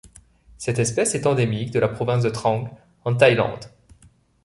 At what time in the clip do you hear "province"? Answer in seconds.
1.87-2.23